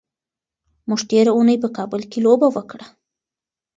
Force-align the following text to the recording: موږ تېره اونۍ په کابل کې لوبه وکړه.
موږ 0.87 1.01
تېره 1.09 1.31
اونۍ 1.35 1.57
په 1.63 1.69
کابل 1.77 2.01
کې 2.11 2.19
لوبه 2.25 2.47
وکړه. 2.55 2.85